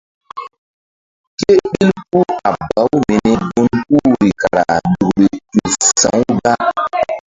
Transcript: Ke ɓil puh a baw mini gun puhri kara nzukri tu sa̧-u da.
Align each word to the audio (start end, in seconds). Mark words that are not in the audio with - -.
Ke 1.39 1.51
ɓil 1.71 1.89
puh 2.09 2.31
a 2.49 2.51
baw 2.67 2.91
mini 3.07 3.33
gun 3.53 3.71
puhri 3.87 4.29
kara 4.41 4.63
nzukri 4.89 5.27
tu 5.51 5.61
sa̧-u 5.99 6.23
da. 6.43 6.53